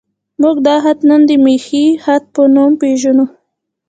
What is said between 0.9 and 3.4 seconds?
نن د میخي خط په نوم پېژنو.